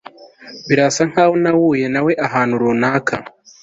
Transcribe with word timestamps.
Birasa 0.67 1.01
nkaho 1.09 1.33
nahuye 1.43 1.85
nawe 1.93 2.11
ahantu 2.25 2.53
runaka 2.61 3.15